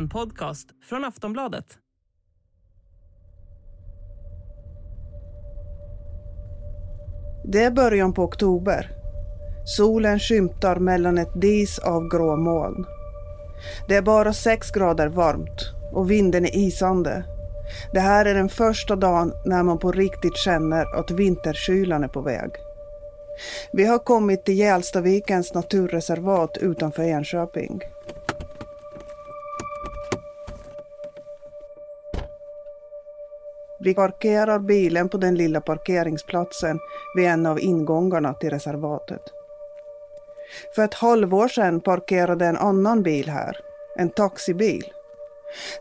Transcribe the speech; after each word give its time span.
En 0.00 0.08
podcast 0.08 0.68
från 0.88 1.04
Aftonbladet. 1.04 1.64
Det 7.44 7.64
är 7.64 7.70
början 7.70 8.12
på 8.12 8.22
oktober. 8.22 8.90
Solen 9.64 10.18
skymtar 10.18 10.76
mellan 10.76 11.18
ett 11.18 11.40
dis 11.40 11.78
av 11.78 12.08
grå 12.08 12.36
moln. 12.36 12.84
Det 13.88 13.96
är 13.96 14.02
bara 14.02 14.32
sex 14.32 14.70
grader 14.70 15.08
varmt 15.08 15.72
och 15.92 16.10
vinden 16.10 16.44
är 16.44 16.56
isande. 16.56 17.24
Det 17.92 18.00
här 18.00 18.24
är 18.24 18.34
den 18.34 18.48
första 18.48 18.96
dagen 18.96 19.32
när 19.44 19.62
man 19.62 19.78
på 19.78 19.92
riktigt 19.92 20.36
känner 20.36 20.98
att 21.00 21.10
vinterkylan 21.10 22.04
är 22.04 22.08
på 22.08 22.20
väg. 22.20 22.50
Vi 23.72 23.84
har 23.84 23.98
kommit 23.98 24.44
till 24.44 24.58
Gälstavikens 24.58 25.54
naturreservat 25.54 26.56
utanför 26.56 27.02
Enköping. 27.02 27.80
Vi 33.84 33.94
parkerar 33.94 34.58
bilen 34.58 35.08
på 35.08 35.18
den 35.18 35.34
lilla 35.34 35.60
parkeringsplatsen 35.60 36.78
vid 37.16 37.26
en 37.26 37.46
av 37.46 37.60
ingångarna 37.60 38.34
till 38.34 38.50
reservatet. 38.50 39.22
För 40.74 40.84
ett 40.84 40.94
halvår 40.94 41.48
sedan 41.48 41.80
parkerade 41.80 42.46
en 42.46 42.56
annan 42.56 43.02
bil 43.02 43.28
här, 43.28 43.56
en 43.96 44.10
taxibil. 44.10 44.92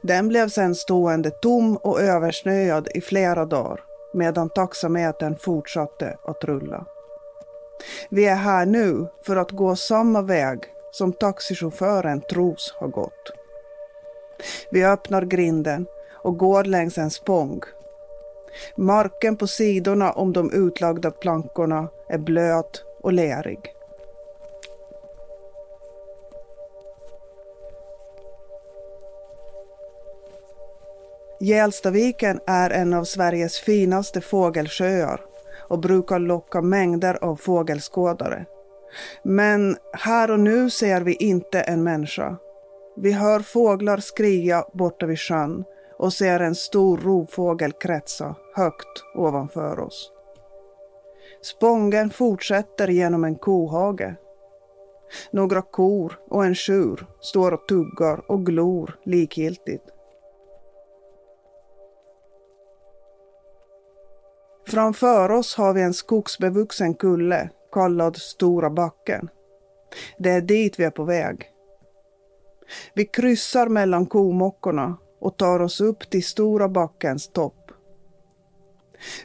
Den 0.02 0.28
blev 0.28 0.50
sedan 0.50 0.76
stående 0.76 1.30
tom 1.30 1.78
och 1.78 2.02
översnöad 2.02 2.88
i 2.96 3.02
flera 3.02 3.46
dagar 3.46 3.84
medan 4.14 4.50
taxametern 4.50 5.36
fortsatte 5.36 6.18
att 6.24 6.44
rulla. 6.44 6.86
Vi 8.10 8.26
är 8.26 8.36
här 8.36 8.66
nu 8.66 9.08
för 9.26 9.36
att 9.36 9.52
gå 9.52 9.76
samma 9.76 10.22
väg 10.22 10.60
som 10.92 11.14
taxichauffören 11.14 12.22
tros 12.22 12.74
ha 12.80 12.88
gått. 12.88 13.32
Vi 14.72 14.86
öppnar 14.86 15.22
grinden 15.22 15.86
och 16.24 16.38
går 16.38 16.64
längs 16.64 16.98
en 16.98 17.12
spång. 17.12 17.62
Marken 18.78 19.36
på 19.36 19.48
sidorna 19.48 20.12
om 20.12 20.34
de 20.34 20.54
utlagda 20.54 21.12
plankorna 21.12 21.88
är 22.10 22.18
blöt 22.18 22.84
och 23.04 23.14
lerig. 23.14 23.60
Gälstaviken 31.42 32.40
är 32.48 32.70
en 32.70 32.94
av 32.94 33.04
Sveriges 33.04 33.60
finaste 33.60 34.22
fågelsjöar 34.22 35.22
och 35.70 35.80
brukar 35.80 36.20
locka 36.20 36.62
mängder 36.62 37.24
av 37.24 37.36
fågelskådare. 37.36 38.46
Men 39.24 39.78
här 39.94 40.32
och 40.32 40.40
nu 40.40 40.70
ser 40.70 41.02
vi 41.02 41.14
inte 41.14 41.62
en 41.62 41.84
människa. 41.84 42.38
Vi 42.96 43.12
hör 43.12 43.40
fåglar 43.40 43.98
skria 43.98 44.66
borta 44.74 45.06
vid 45.06 45.20
sjön 45.20 45.64
och 46.00 46.14
ser 46.14 46.40
en 46.40 46.56
stor 46.56 46.98
rovfågel 46.98 47.72
kretsa 47.72 48.36
högt 48.56 49.04
ovanför 49.16 49.80
oss. 49.80 50.12
Spången 51.42 52.10
fortsätter 52.10 52.88
genom 52.88 53.24
en 53.24 53.36
kohage. 53.36 54.16
Några 55.32 55.62
kor 55.62 56.20
och 56.30 56.46
en 56.46 56.56
tjur 56.56 57.08
står 57.22 57.52
och 57.52 57.68
tuggar 57.68 58.32
och 58.32 58.46
glor 58.46 59.00
likgiltigt. 59.04 59.84
Framför 64.68 65.32
oss 65.32 65.56
har 65.56 65.74
vi 65.74 65.82
en 65.82 65.94
skogsbevuxen 65.94 66.94
kulle 66.94 67.50
kallad 67.72 68.18
Stora 68.18 68.70
backen. 68.70 69.30
Det 70.18 70.30
är 70.30 70.42
dit 70.42 70.80
vi 70.80 70.84
är 70.84 70.92
på 70.92 71.04
väg. 71.04 71.52
Vi 72.94 73.06
kryssar 73.06 73.68
mellan 73.68 74.06
komockorna 74.06 74.98
och 75.20 75.38
tar 75.38 75.60
oss 75.60 75.82
upp 75.82 76.10
till 76.10 76.24
Stora 76.24 76.70
backens 76.70 77.28
topp. 77.28 77.72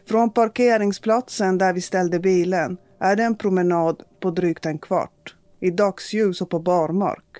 Från 0.09 0.31
parkeringsplatsen 0.31 1.59
där 1.59 1.73
vi 1.73 1.81
ställde 1.81 2.19
bilen 2.19 2.77
är 2.99 3.17
det 3.17 3.23
en 3.23 3.37
promenad 3.37 4.03
på 4.21 4.31
drygt 4.31 4.67
en 4.67 4.79
kvart 4.79 5.35
i 5.61 5.71
dagsljus 5.71 6.41
och 6.41 6.51
på 6.51 6.59
barmark. 6.59 7.37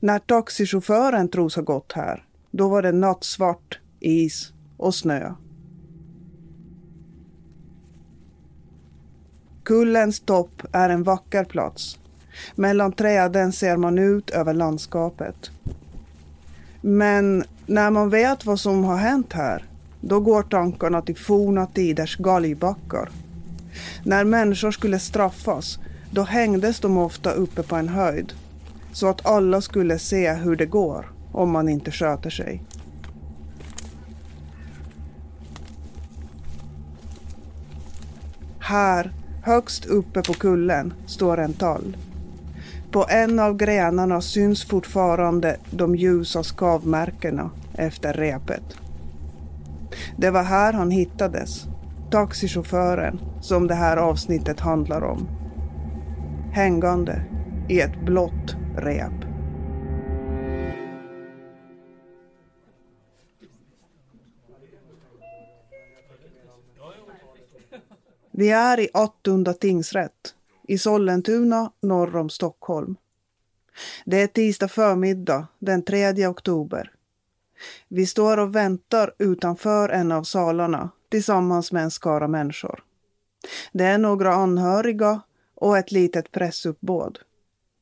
När 0.00 0.18
taxichauffören 0.18 1.28
tros 1.28 1.56
ha 1.56 1.62
gått 1.62 1.92
här, 1.92 2.26
då 2.50 2.68
var 2.68 2.82
det 2.82 2.92
nattsvart, 2.92 3.80
is 4.00 4.52
och 4.76 4.94
snö. 4.94 5.34
Kullens 9.64 10.20
topp 10.20 10.62
är 10.72 10.90
en 10.90 11.02
vacker 11.02 11.44
plats. 11.44 11.98
Mellan 12.54 12.92
träden 12.92 13.52
ser 13.52 13.76
man 13.76 13.98
ut 13.98 14.30
över 14.30 14.54
landskapet. 14.54 15.50
Men 16.80 17.44
när 17.66 17.90
man 17.90 18.10
vet 18.10 18.46
vad 18.46 18.60
som 18.60 18.84
har 18.84 18.96
hänt 18.96 19.32
här, 19.32 19.64
då 20.00 20.20
går 20.20 20.42
tankarna 20.42 21.02
till 21.02 21.16
forna 21.16 21.66
tiders 21.66 22.16
galgbackar. 22.16 23.08
När 24.04 24.24
människor 24.24 24.70
skulle 24.70 24.98
straffas, 24.98 25.78
då 26.10 26.22
hängdes 26.22 26.80
de 26.80 26.98
ofta 26.98 27.30
uppe 27.30 27.62
på 27.62 27.76
en 27.76 27.88
höjd. 27.88 28.32
Så 28.92 29.06
att 29.06 29.26
alla 29.26 29.60
skulle 29.60 29.98
se 29.98 30.32
hur 30.32 30.56
det 30.56 30.66
går 30.66 31.12
om 31.32 31.50
man 31.50 31.68
inte 31.68 31.90
sköter 31.90 32.30
sig. 32.30 32.62
Här 38.58 39.12
Högst 39.48 39.84
uppe 39.84 40.22
på 40.22 40.34
kullen 40.34 40.92
står 41.06 41.38
en 41.38 41.52
tall. 41.52 41.96
På 42.90 43.06
en 43.08 43.38
av 43.38 43.56
grenarna 43.56 44.20
syns 44.20 44.64
fortfarande 44.64 45.56
de 45.70 45.96
ljusa 45.96 46.42
skavmärkena 46.42 47.50
efter 47.74 48.12
repet. 48.12 48.76
Det 50.16 50.30
var 50.30 50.42
här 50.42 50.72
han 50.72 50.90
hittades. 50.90 51.66
Taxichauffören 52.10 53.20
som 53.40 53.66
det 53.66 53.74
här 53.74 53.96
avsnittet 53.96 54.60
handlar 54.60 55.02
om. 55.02 55.28
Hängande 56.52 57.24
i 57.68 57.80
ett 57.80 58.00
blått 58.00 58.56
rep. 58.76 59.12
Vi 68.30 68.50
är 68.50 68.80
i 68.80 68.88
Attunda 68.94 69.52
tingsrätt 69.52 70.34
i 70.68 70.78
Sollentuna 70.78 71.72
norr 71.80 72.16
om 72.16 72.30
Stockholm. 72.30 72.96
Det 74.04 74.22
är 74.22 74.26
tisdag 74.26 74.68
förmiddag 74.68 75.46
den 75.58 75.82
3 75.82 76.26
oktober. 76.26 76.92
Vi 77.88 78.06
står 78.06 78.36
och 78.36 78.56
väntar 78.56 79.14
utanför 79.18 79.88
en 79.88 80.12
av 80.12 80.22
salarna 80.22 80.90
tillsammans 81.08 81.72
med 81.72 81.82
en 81.82 81.90
skara 81.90 82.28
människor. 82.28 82.84
Det 83.72 83.84
är 83.84 83.98
några 83.98 84.34
anhöriga 84.34 85.20
och 85.54 85.78
ett 85.78 85.92
litet 85.92 86.32
pressuppbåd. 86.32 87.18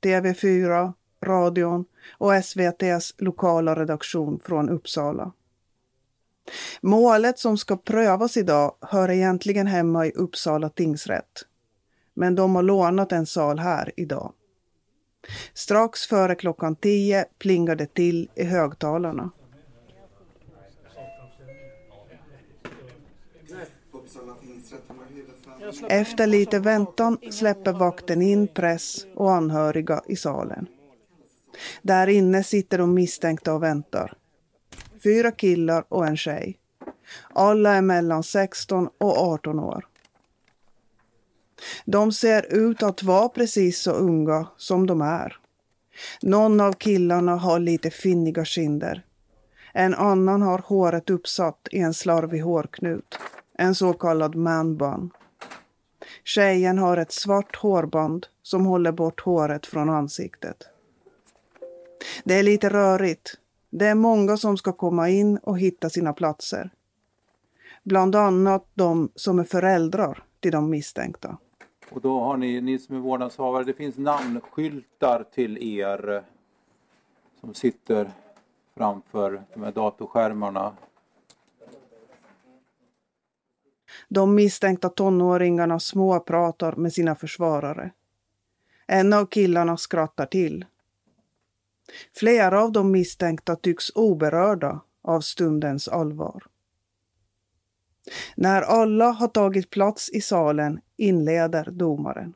TV4, 0.03 0.93
radion 1.25 1.85
och 2.19 2.35
SVTs 2.35 3.15
lokala 3.19 3.75
redaktion 3.75 4.41
från 4.45 4.71
Uppsala. 4.71 5.33
Målet 6.81 7.39
som 7.39 7.59
ska 7.59 7.77
prövas 7.77 8.37
idag 8.37 8.75
hör 8.81 9.11
egentligen 9.11 9.67
hemma 9.67 10.07
i 10.07 10.11
Uppsala 10.11 10.69
tingsrätt. 10.69 11.45
Men 12.17 12.35
de 12.35 12.55
har 12.55 12.63
lånat 12.63 13.13
en 13.13 13.27
sal 13.27 13.59
här 13.59 13.93
idag. 13.97 14.33
Strax 15.55 16.07
före 16.07 16.35
klockan 16.35 16.77
tio 16.77 17.25
plingar 17.39 17.77
det 17.77 17.95
till 17.95 18.29
i 18.35 18.45
högtalarna. 18.45 19.31
Efter 25.89 26.27
lite 26.27 26.59
väntan 26.59 27.19
släpper 27.31 27.73
vakten 27.73 28.23
in 28.23 28.49
press 28.49 29.07
och 29.15 29.33
anhöriga 29.33 30.03
i 30.09 30.17
salen. 30.17 30.67
Där 31.83 32.07
inne 32.07 32.43
sitter 32.43 32.79
de 32.79 32.95
misstänkta 32.95 33.55
och 33.55 33.63
väntar 33.63 34.17
fyra 35.07 35.31
killar 35.31 35.85
och 35.89 36.07
en 36.07 36.17
tjej. 36.17 36.59
Alla 37.35 37.75
är 37.75 37.83
mellan 37.83 38.23
16 38.23 38.89
och 38.99 39.19
18 39.19 39.61
år. 39.61 39.87
De 41.85 42.13
ser 42.13 42.55
ut 42.55 42.83
att 42.83 43.03
vara 43.03 43.29
precis 43.29 43.83
så 43.83 43.91
unga 43.91 44.47
som 44.57 44.87
de 44.87 45.01
är. 45.01 45.37
Någon 46.23 46.61
av 46.61 46.73
killarna 46.73 47.37
har 47.37 47.59
lite 47.59 47.91
finniga 47.91 48.45
kinder. 48.45 49.03
En 49.73 49.95
annan 49.95 50.43
har 50.43 50.59
håret 50.59 51.11
uppsatt 51.11 51.69
i 51.71 51.79
en 51.79 51.95
slarvig 51.95 52.41
hårknut, 52.41 53.19
en 53.59 53.75
så 53.75 53.93
kallad 53.93 54.35
manbun. 54.35 55.11
Tjejen 56.25 56.79
har 56.79 56.97
ett 56.97 57.13
svart 57.13 57.57
hårband 57.57 58.27
som 58.43 58.67
håller 58.67 58.93
bort 58.93 59.21
håret 59.21 59.67
från 59.67 59.91
ansiktet. 59.91 60.57
Det 62.25 62.35
är 62.35 62.43
lite 62.43 62.69
rörigt 62.69 63.37
det 63.79 63.87
är 63.87 63.95
många 63.95 64.37
som 64.37 64.57
ska 64.57 64.73
komma 64.73 65.09
in 65.11 65.37
och 65.39 65.59
hitta 65.59 65.91
sina 65.91 66.13
platser. 66.13 66.71
Bland 67.83 68.17
annat 68.17 68.67
de 68.75 69.09
som 69.15 69.39
är 69.39 69.45
föräldrar 69.45 70.25
till 70.41 70.53
de 70.53 70.71
misstänkta. 70.71 71.39
Och 71.91 72.01
då 72.01 72.21
har 72.21 72.37
ni, 72.37 72.61
ni 72.61 72.79
som 72.79 72.97
är 72.97 73.01
vårdnadshavare, 73.01 73.65
det 73.65 73.75
finns 73.75 73.99
namnskyltar 73.99 75.25
till 75.35 75.79
er 75.79 76.25
som 77.41 77.55
sitter 77.55 78.11
framför 78.77 79.45
de 79.55 79.63
här 79.63 79.73
datorskärmarna. 79.73 80.77
De 84.09 84.35
misstänkta 84.35 84.89
tonåringarna 84.89 85.81
småpratar 85.81 86.77
med 86.77 86.93
sina 86.93 87.15
försvarare. 87.15 87.91
En 88.87 89.13
av 89.13 89.27
killarna 89.27 89.77
skrattar 89.77 90.27
till. 90.27 90.65
Flera 92.15 92.63
av 92.63 92.73
de 92.73 92.93
misstänkta 92.93 93.57
tycks 93.57 93.85
oberörda 93.95 94.81
av 95.03 95.21
stundens 95.21 95.89
allvar. 95.89 96.43
När 98.35 98.63
alla 98.63 99.11
har 99.11 99.29
tagit 99.29 99.71
plats 99.71 100.11
i 100.11 100.21
salen 100.21 100.81
inleder 100.97 101.69
domaren. 101.71 102.35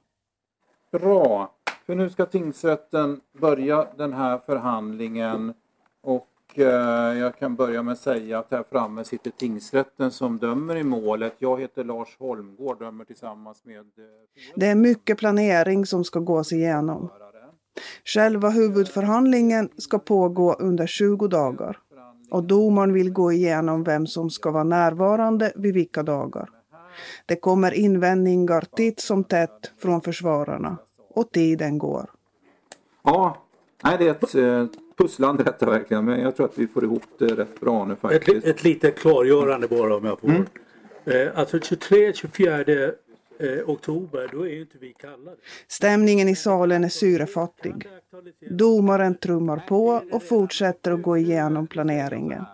Bra, 0.93 1.55
för 1.87 1.95
nu 1.95 2.11
ska 2.11 2.27
tingsrätten 2.27 3.21
börja 3.41 3.87
den 3.97 4.13
här 4.13 4.41
förhandlingen 4.47 5.55
och 6.03 6.59
eh, 6.59 7.19
jag 7.19 7.39
kan 7.39 7.57
börja 7.57 7.83
med 7.83 7.93
att 7.93 7.99
säga 7.99 8.39
att 8.39 8.51
här 8.51 8.65
framme 8.71 9.05
sitter 9.05 9.31
tingsrätten 9.31 10.11
som 10.11 10.39
dömer 10.39 10.77
i 10.77 10.83
målet. 10.85 11.35
Jag 11.39 11.61
heter 11.61 11.85
Lars 11.85 12.17
Holmgård, 12.19 12.79
dömer 12.79 13.05
tillsammans 13.05 13.65
med... 13.65 13.77
Eh, 13.79 13.85
Det 14.55 14.67
är 14.67 14.75
mycket 14.75 15.19
planering 15.19 15.87
som 15.87 16.05
ska 16.05 16.21
gås 16.21 16.53
igenom. 16.53 17.11
Själva 18.05 18.51
huvudförhandlingen 18.51 19.69
ska 19.77 19.99
pågå 19.99 20.55
under 20.55 20.87
20 20.87 21.29
dagar 21.29 21.79
och 22.31 22.45
domaren 22.45 22.93
vill 22.93 23.11
gå 23.13 23.33
igenom 23.33 23.85
vem 23.85 24.07
som 24.07 24.31
ska 24.31 24.51
vara 24.51 24.65
närvarande 24.65 25.53
vid 25.57 25.75
vilka 25.75 26.03
dagar. 26.03 26.49
Det 27.27 27.37
kommer 27.37 27.73
invändningar 27.73 28.65
titt 28.77 29.01
som 29.01 29.25
tätt 29.25 29.73
från 29.79 30.01
försvararna 30.01 30.77
och 31.15 31.33
tiden 31.33 31.79
går. 31.79 32.11
Ja, 33.03 33.43
nej, 33.85 33.99
det 33.99 34.09
är 34.09 34.11
ett 34.11 34.35
eh, 34.35 34.81
pusslande 34.97 35.43
detta 35.43 35.67
verkligen, 35.67 36.05
men 36.05 36.21
jag 36.21 36.37
tror 36.37 36.47
att 36.47 36.59
vi 36.59 36.67
får 36.67 36.85
ihop 36.85 37.03
det 37.19 37.27
rätt 37.27 37.61
bra 37.61 37.85
nu 37.85 37.93
Ett, 37.93 38.01
faktiskt. 38.01 38.47
ett 38.47 38.65
litet 38.65 38.99
klargörande 38.99 39.69
bara 39.69 39.97
om 39.97 40.05
jag 40.05 40.21
får. 40.21 40.29
Mm. 40.29 40.47
Eh, 41.05 41.39
alltså 41.39 41.57
23-24 41.57 42.93
eh, 43.41 43.71
oktober 43.71 44.29
då 44.33 44.47
är 44.47 44.61
inte 44.61 44.79
vi 44.79 44.93
kallade. 44.93 45.37
Stämningen 45.69 46.29
i 46.29 46.37
salen 46.37 46.85
är 46.85 46.89
syrefattig. 46.89 47.89
Domaren 48.51 49.15
trummar 49.15 49.65
på 49.69 50.03
och 50.13 50.23
fortsätter 50.23 50.93
att 50.93 51.03
gå 51.03 51.17
igenom 51.17 51.67
planeringen. 51.67 52.45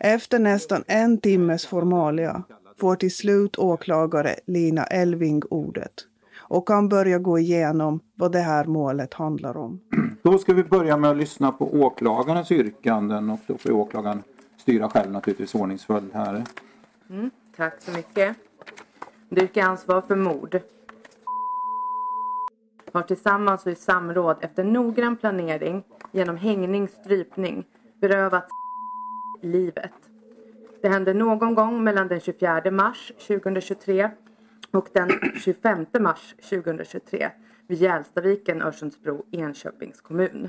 Efter 0.00 0.38
nästan 0.38 0.84
en 0.86 1.20
timmes 1.20 1.66
formalia 1.66 2.42
får 2.80 2.96
till 2.96 3.14
slut 3.14 3.58
åklagare 3.58 4.34
Lina 4.46 4.84
Elving 4.84 5.42
ordet 5.50 5.92
och 6.38 6.68
kan 6.68 6.88
börja 6.88 7.18
gå 7.18 7.38
igenom 7.38 8.00
vad 8.14 8.32
det 8.32 8.40
här 8.40 8.64
målet 8.64 9.14
handlar 9.14 9.56
om. 9.56 9.80
Då 10.22 10.38
ska 10.38 10.54
vi 10.54 10.64
börja 10.64 10.96
med 10.96 11.10
att 11.10 11.16
lyssna 11.16 11.52
på 11.52 11.74
åklagarens 11.74 12.52
yrkanden 12.52 13.30
och 13.30 13.40
då 13.46 13.58
får 13.58 13.70
åklagaren 13.70 14.22
styra 14.56 14.88
själv 14.88 15.12
naturligtvis 15.12 15.54
ordningsföljd 15.54 16.10
här. 16.14 16.44
Tack 17.56 17.82
så 17.82 17.90
mycket. 17.90 18.36
Du 19.32 19.42
yrkar 19.42 19.62
ansvar 19.62 19.96
alltså 19.96 20.08
för 20.08 20.16
mord. 20.16 20.60
Har 22.92 23.02
tillsammans 23.02 23.66
och 23.66 23.72
i 23.72 23.74
samråd 23.74 24.36
efter 24.40 24.64
noggrann 24.64 25.16
planering 25.16 25.84
genom 26.12 26.36
hängning, 26.36 26.88
strypning 26.88 27.64
berövat 28.00 28.48
livet. 29.42 29.92
Det 30.82 30.88
hände 30.88 31.14
någon 31.14 31.54
gång 31.54 31.84
mellan 31.84 32.08
den 32.08 32.20
24 32.20 32.70
mars 32.70 33.12
2023 33.26 34.10
och 34.70 34.88
den 34.92 35.10
25 35.34 35.86
mars 36.00 36.34
2023 36.50 37.30
vid 37.68 37.78
Hjälstaviken, 37.78 38.62
Örsundsbro, 38.62 39.24
Enköpings 39.32 40.00
kommun. 40.00 40.48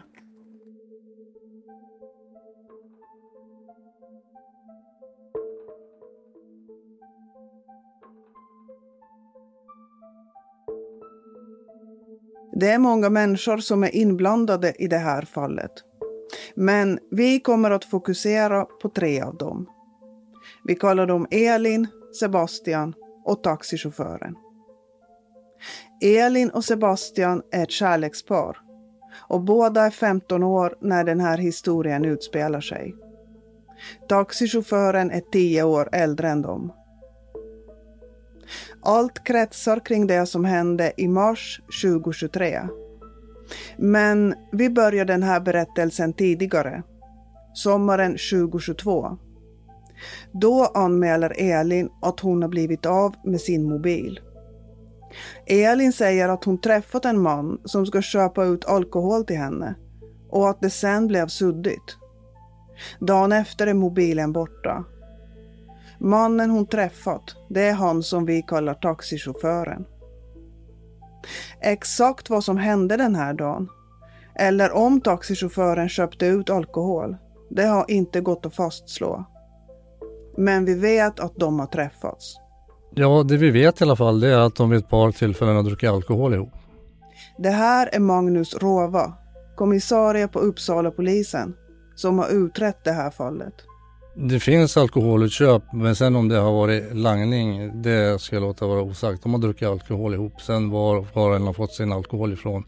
Det 12.54 12.70
är 12.70 12.80
många 12.80 13.10
människor 13.10 13.58
som 13.58 13.84
är 13.84 13.96
inblandade 13.96 14.74
i 14.80 14.88
det 14.88 14.98
här 14.98 15.22
fallet. 15.22 15.72
Men 16.56 17.00
vi 17.12 17.40
kommer 17.40 17.72
att 17.72 17.86
fokusera 17.86 18.66
på 18.66 18.90
tre 18.90 19.22
av 19.22 19.38
dem. 19.38 19.70
Vi 20.64 20.76
kallar 20.76 21.08
dem 21.08 21.28
Elin, 21.32 21.88
Sebastian 22.20 22.94
och 23.26 23.44
taxichauffören. 23.44 24.36
Elin 26.02 26.50
och 26.50 26.66
Sebastian 26.66 27.42
är 27.52 27.64
ett 27.64 27.72
kärlekspar 27.72 28.58
och 29.30 29.42
båda 29.42 29.86
är 29.86 29.90
15 29.90 30.44
år 30.44 30.78
när 30.82 31.04
den 31.04 31.20
här 31.20 31.38
historien 31.38 32.06
utspelar 32.06 32.62
sig. 32.62 32.96
Taxichauffören 34.10 35.12
är 35.12 35.22
10 35.32 35.64
år 35.64 35.90
äldre 35.92 36.30
än 36.30 36.42
dem. 36.42 36.74
Allt 38.82 39.24
kretsar 39.24 39.80
kring 39.86 40.08
det 40.08 40.26
som 40.26 40.46
hände 40.46 40.92
i 40.98 41.08
mars 41.08 41.62
2023. 41.84 42.62
Men 43.78 44.36
vi 44.52 44.70
börjar 44.70 45.06
den 45.06 45.24
här 45.24 45.40
berättelsen 45.40 46.14
tidigare, 46.14 46.84
sommaren 47.54 48.12
2022. 48.12 49.18
Då 50.32 50.66
anmäler 50.66 51.34
Elin 51.38 51.90
att 52.02 52.20
hon 52.20 52.42
har 52.42 52.50
blivit 52.50 52.86
av 52.86 53.16
med 53.24 53.42
sin 53.42 53.70
mobil. 53.70 54.20
Elin 55.46 55.94
säger 55.94 56.30
att 56.30 56.44
hon 56.44 56.62
träffat 56.62 57.06
en 57.06 57.22
man 57.22 57.62
som 57.66 57.86
ska 57.86 58.02
köpa 58.02 58.46
ut 58.46 58.66
alkohol 58.66 59.26
till 59.26 59.38
henne 59.38 59.76
och 60.30 60.50
att 60.50 60.62
det 60.62 60.70
sen 60.70 61.08
blev 61.08 61.28
suddigt. 61.28 61.98
Dagen 63.00 63.32
efter 63.32 63.68
är 63.68 63.74
mobilen 63.74 64.32
borta. 64.32 64.86
Mannen 66.04 66.50
hon 66.50 66.66
träffat, 66.66 67.36
det 67.50 67.62
är 67.62 67.74
han 67.74 68.04
som 68.04 68.26
vi 68.26 68.42
kallar 68.42 68.74
taxichauffören. 68.74 69.86
Exakt 71.62 72.30
vad 72.30 72.44
som 72.44 72.58
hände 72.58 72.98
den 72.98 73.16
här 73.16 73.34
dagen, 73.34 73.70
eller 74.36 74.72
om 74.72 75.02
taxichauffören 75.02 75.90
köpte 75.90 76.26
ut 76.26 76.50
alkohol, 76.50 77.16
det 77.50 77.66
har 77.66 77.86
inte 77.88 78.22
gått 78.22 78.46
att 78.46 78.56
fastslå. 78.56 79.26
Men 80.38 80.66
vi 80.66 80.74
vet 80.74 81.20
att 81.20 81.36
de 81.36 81.60
har 81.60 81.68
träffats. 81.68 82.36
Ja, 82.96 83.24
det 83.24 83.38
vi 83.38 83.52
vet 83.52 83.82
i 83.82 83.84
alla 83.84 83.96
fall 83.96 84.20
det 84.20 84.28
är 84.28 84.40
att 84.40 84.56
de 84.56 84.70
vid 84.70 84.80
ett 84.80 84.90
par 84.90 85.12
tillfällen 85.12 85.56
har 85.56 85.64
druckit 85.64 85.90
alkohol 85.90 86.34
ihop. 86.34 86.54
Det 87.38 87.50
här 87.50 87.90
är 87.94 88.00
Magnus 88.00 88.56
Rova, 88.56 89.14
kommissarie 89.56 90.28
på 90.28 90.40
Uppsala 90.40 90.92
polisen, 90.92 91.54
som 91.96 92.20
har 92.20 92.30
utrett 92.30 92.84
det 92.84 92.92
här 92.92 93.10
fallet. 93.10 93.54
Det 94.16 94.40
finns 94.40 94.78
alkoholutköp, 94.78 95.64
men 95.74 95.96
sen 95.96 96.16
om 96.16 96.28
det 96.28 96.38
har 96.38 96.52
varit 96.52 96.96
langning, 96.96 97.82
det 97.82 98.22
ska 98.22 98.36
jag 98.36 98.42
låta 98.44 98.68
vara 98.68 98.82
osagt. 98.82 99.24
De 99.24 99.34
har 99.34 99.42
druckit 99.42 99.68
alkohol 99.68 100.14
ihop. 100.14 100.42
Sen 100.42 100.70
var 100.70 101.06
var 101.14 101.36
en 101.36 101.46
har 101.46 101.54
fått 101.54 101.74
sin 101.74 101.94
alkohol 101.94 102.34
ifrån. 102.34 102.64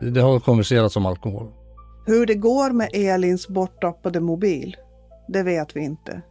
Det 0.00 0.20
har 0.20 0.40
konverserats 0.40 0.96
om 0.96 1.06
alkohol. 1.06 1.46
Hur 2.06 2.26
det 2.26 2.34
går 2.34 2.70
med 2.70 2.90
Elins 2.92 3.48
borttappade 3.48 4.20
mobil, 4.20 4.76
det 5.28 5.42
vet 5.42 5.76
vi 5.76 5.80
inte. 5.80 6.22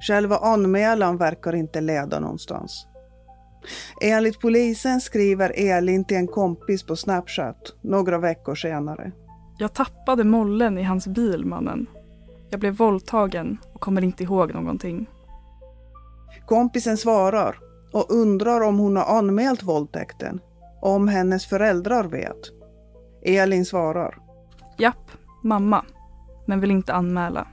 Själva 0.00 0.36
anmälan 0.36 1.16
verkar 1.16 1.54
inte 1.54 1.80
leda 1.80 2.20
någonstans. 2.20 2.86
Enligt 4.02 4.40
polisen 4.40 5.00
skriver 5.00 5.52
Elin 5.56 6.04
till 6.04 6.16
en 6.16 6.26
kompis 6.26 6.82
på 6.82 6.96
Snapchat 6.96 7.74
några 7.82 8.18
veckor 8.18 8.54
senare. 8.54 9.12
Jag 9.58 9.72
tappade 9.72 10.24
mollen 10.24 10.78
i 10.78 10.82
hans 10.82 11.06
bil, 11.06 11.44
mannen. 11.44 11.86
Jag 12.54 12.60
blev 12.60 12.76
våldtagen 12.76 13.58
och 13.72 13.80
kommer 13.80 14.04
inte 14.04 14.22
ihåg 14.22 14.54
någonting. 14.54 15.10
Kompisen 16.46 16.96
svarar 16.96 17.58
och 17.92 18.06
undrar 18.10 18.60
om 18.60 18.78
hon 18.78 18.96
har 18.96 19.18
anmält 19.18 19.62
våldtäkten 19.62 20.40
och 20.80 20.90
om 20.90 21.08
hennes 21.08 21.46
föräldrar 21.46 22.04
vet. 22.04 22.38
Elin 23.22 23.64
svarar. 23.64 24.18
Japp, 24.78 25.10
mamma. 25.42 25.84
Men 26.46 26.60
vill 26.60 26.70
inte 26.70 26.92
anmäla. 26.92 27.46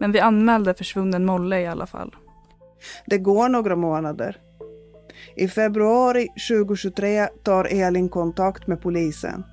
Men 0.00 0.12
vi 0.12 0.20
anmälde 0.20 0.74
försvunnen 0.74 1.26
molle 1.26 1.60
i 1.60 1.66
alla 1.66 1.86
fall. 1.86 2.16
Det 3.06 3.18
går 3.18 3.48
några 3.48 3.76
månader. 3.76 4.36
I 5.36 5.48
februari 5.48 6.28
2023 6.50 7.26
tar 7.26 7.64
Elin 7.64 8.08
kontakt 8.08 8.66
med 8.66 8.82
polisen. 8.82 9.44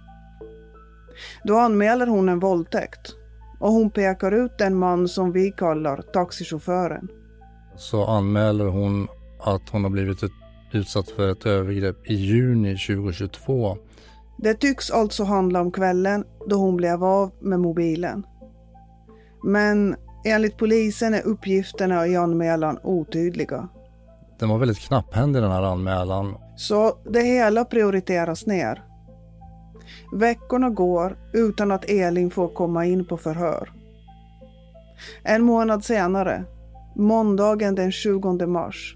Då 1.43 1.57
anmäler 1.57 2.07
hon 2.07 2.29
en 2.29 2.39
våldtäkt 2.39 3.16
och 3.59 3.71
hon 3.71 3.89
pekar 3.89 4.31
ut 4.31 4.57
den 4.57 4.75
man 4.75 5.07
som 5.07 5.31
vi 5.31 5.51
kallar 5.51 6.01
taxichauffören. 6.01 7.07
Så 7.75 8.05
anmäler 8.05 8.65
hon 8.65 9.07
att 9.39 9.69
hon 9.69 9.83
har 9.83 9.89
blivit 9.89 10.17
utsatt 10.71 11.09
för 11.09 11.31
ett 11.31 11.45
övergrepp 11.45 12.09
i 12.09 12.13
juni 12.13 12.77
2022. 12.77 13.77
Det 14.37 14.53
tycks 14.53 14.91
alltså 14.91 15.23
handla 15.23 15.61
om 15.61 15.71
kvällen 15.71 16.23
då 16.47 16.55
hon 16.55 16.77
blev 16.77 17.03
av 17.03 17.31
med 17.39 17.59
mobilen. 17.59 18.23
Men 19.43 19.95
enligt 20.25 20.57
polisen 20.57 21.13
är 21.13 21.27
uppgifterna 21.27 22.07
i 22.07 22.15
anmälan 22.15 22.79
otydliga. 22.83 23.69
Den 24.39 24.49
var 24.49 24.57
väldigt 24.57 24.79
knapphändig 24.79 25.41
den 25.41 25.51
här 25.51 25.63
anmälan. 25.63 26.35
Så 26.55 26.97
det 27.09 27.21
hela 27.21 27.65
prioriteras 27.65 28.45
ner. 28.45 28.86
Veckorna 30.13 30.69
går 30.69 31.17
utan 31.33 31.71
att 31.71 31.85
Elin 31.89 32.31
får 32.31 32.47
komma 32.47 32.85
in 32.85 33.05
på 33.05 33.17
förhör. 33.17 33.71
En 35.23 35.43
månad 35.43 35.85
senare, 35.85 36.43
måndagen 36.95 37.75
den 37.75 37.91
20 37.91 38.47
mars, 38.47 38.95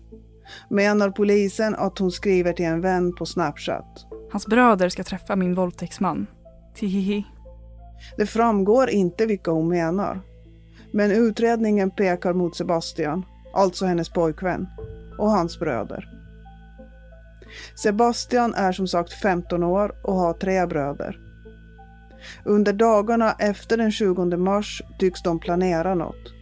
menar 0.70 1.10
polisen 1.10 1.76
att 1.76 2.00
hon 2.00 2.12
skriver 2.12 2.54
till 2.54 2.66
en 2.66 2.82
vän 2.82 3.16
på 3.16 3.26
Snapchat. 3.26 4.06
Hans 4.32 4.48
bröder 4.48 4.90
ska 4.90 5.04
träffa 5.04 5.36
min 5.36 5.56
våldtäktsman. 5.56 6.28
Tihihi. 6.76 7.26
Det 8.18 8.26
framgår 8.26 8.90
inte 8.90 9.26
vilka 9.26 9.52
hon 9.52 9.70
menar. 9.70 10.22
Men 10.94 11.12
utredningen 11.12 11.92
pekar 11.92 12.34
mot 12.34 12.56
Sebastian, 12.56 13.26
alltså 13.54 13.86
hennes 13.86 14.10
pojkvän, 14.10 14.68
och 15.18 15.32
hans 15.32 15.60
bröder. 15.60 16.11
Sebastian 17.76 18.54
är 18.54 18.72
som 18.72 18.88
sagt 18.88 19.14
15 19.14 19.64
år 19.64 19.96
och 20.04 20.14
har 20.14 20.34
tre 20.34 20.66
bröder. 20.66 21.20
Under 22.46 22.74
dagarna 22.74 23.32
efter 23.32 23.78
den 23.78 23.92
20 23.92 24.38
mars 24.38 24.82
tycks 25.00 25.22
de 25.24 25.40
planera 25.40 25.96
något. 25.96 26.34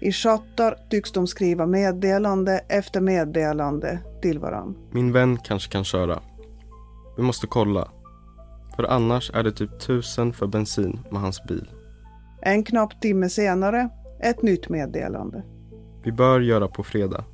I 0.00 0.12
chattar 0.12 0.78
tycks 0.90 1.12
de 1.12 1.26
skriva 1.26 1.66
meddelande 1.66 2.60
efter 2.68 3.00
meddelande 3.00 3.98
till 4.22 4.38
varann. 4.38 4.76
Min 4.92 5.12
vän 5.12 5.38
kanske 5.38 5.72
kan 5.72 5.84
köra. 5.84 6.20
Vi 7.16 7.22
måste 7.22 7.46
kolla. 7.46 7.88
För 8.76 8.84
annars 8.84 9.30
är 9.34 9.42
det 9.42 9.52
typ 9.52 9.80
tusen 9.80 10.32
för 10.32 10.46
bensin 10.46 11.00
med 11.10 11.20
hans 11.20 11.44
bil. 11.44 11.70
En 12.42 12.64
knapp 12.64 13.00
timme 13.00 13.28
senare, 13.28 13.88
ett 14.20 14.42
nytt 14.42 14.68
meddelande. 14.68 15.42
Vi 16.04 16.12
bör 16.12 16.40
göra 16.40 16.68
på 16.68 16.82
fredag. 16.82 17.24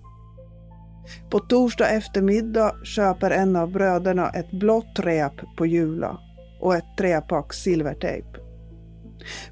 På 1.31 1.39
torsdag 1.39 1.89
eftermiddag 1.89 2.75
köper 2.85 3.31
en 3.31 3.57
av 3.57 3.73
bröderna 3.73 4.31
ett 4.31 4.51
blått 4.51 4.99
rep 4.99 5.57
på 5.57 5.67
Jula 5.67 6.19
och 6.61 6.75
ett 6.75 6.97
trepack 6.99 7.53
silvertejp. 7.53 8.29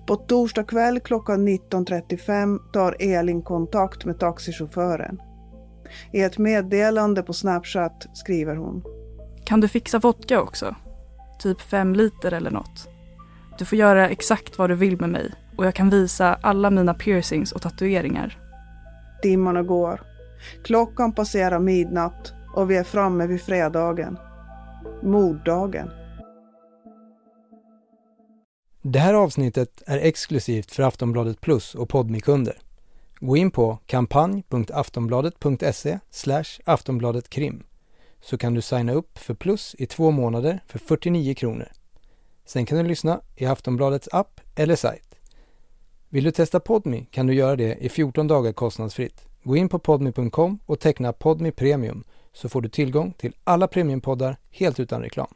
På 0.06 0.16
torsdag 0.16 0.64
kväll 0.64 1.00
klockan 1.00 1.48
19.35 1.48 2.58
tar 2.72 2.96
Elin 2.98 3.42
kontakt 3.42 4.04
med 4.04 4.18
taxichauffören. 4.18 5.20
I 6.12 6.20
ett 6.20 6.38
meddelande 6.38 7.22
på 7.22 7.32
Snapchat 7.32 8.06
skriver 8.12 8.56
hon. 8.56 8.82
Kan 9.44 9.60
du 9.60 9.68
fixa 9.68 9.98
vodka 9.98 10.40
också? 10.40 10.74
Typ 11.38 11.60
fem 11.60 11.94
liter 11.94 12.32
eller 12.32 12.50
något. 12.50 12.88
Du 13.58 13.64
får 13.64 13.78
göra 13.78 14.08
exakt 14.08 14.58
vad 14.58 14.70
du 14.70 14.74
vill 14.74 15.00
med 15.00 15.10
mig 15.10 15.34
och 15.56 15.66
jag 15.66 15.74
kan 15.74 15.90
visa 15.90 16.38
alla 16.42 16.70
mina 16.70 16.94
piercings 16.94 17.52
och 17.52 17.62
tatueringar. 17.62 18.38
Timmarna 19.22 19.62
går. 19.62 20.00
Klockan 20.64 21.12
passerar 21.12 21.58
midnatt 21.58 22.32
och 22.54 22.70
vi 22.70 22.76
är 22.76 22.84
framme 22.84 23.26
vid 23.26 23.42
fredagen. 23.42 24.18
Morddagen. 25.02 25.90
Det 28.82 28.98
här 28.98 29.14
avsnittet 29.14 29.82
är 29.86 29.98
exklusivt 29.98 30.72
för 30.72 30.82
Aftonbladet 30.82 31.40
Plus 31.40 31.74
och 31.74 31.88
Podmi-kunder. 31.88 32.58
Gå 33.20 33.36
in 33.36 33.50
på 33.50 33.78
kampanj.aftonbladet.se 33.86 35.98
aftonbladetkrim 36.64 37.62
så 38.20 38.38
kan 38.38 38.54
du 38.54 38.60
signa 38.60 38.92
upp 38.92 39.18
för 39.18 39.34
Plus 39.34 39.76
i 39.78 39.86
två 39.86 40.10
månader 40.10 40.60
för 40.66 40.78
49 40.78 41.34
kronor. 41.34 41.68
Sen 42.44 42.66
kan 42.66 42.78
du 42.78 42.84
lyssna 42.84 43.20
i 43.36 43.46
Aftonbladets 43.46 44.08
app 44.12 44.40
eller 44.54 44.76
sajt. 44.76 45.14
Vill 46.08 46.24
du 46.24 46.30
testa 46.30 46.60
Podmi 46.60 47.06
kan 47.10 47.26
du 47.26 47.34
göra 47.34 47.56
det 47.56 47.74
i 47.74 47.88
14 47.88 48.26
dagar 48.26 48.52
kostnadsfritt. 48.52 49.24
Gå 49.42 49.56
in 49.56 49.68
på 49.68 49.78
podmi.com 49.78 50.58
och 50.66 50.80
teckna 50.80 51.12
Podmi 51.12 51.52
Premium 51.52 52.04
så 52.32 52.48
får 52.48 52.62
du 52.62 52.68
tillgång 52.68 53.12
till 53.12 53.32
alla 53.44 53.68
premiumpoddar 53.68 54.36
helt 54.50 54.80
utan 54.80 55.02
reklam. 55.02 55.34